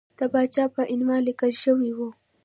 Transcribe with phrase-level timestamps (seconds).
[0.19, 2.09] د پاچا په عنوان لیکل شوی وو.